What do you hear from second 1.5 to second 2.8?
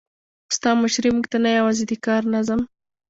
یوازې د کار نظم،